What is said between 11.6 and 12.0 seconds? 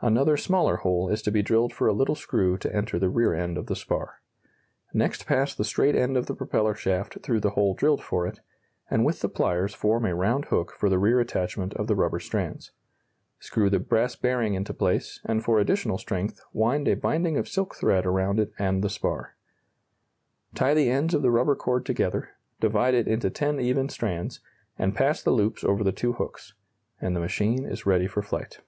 of the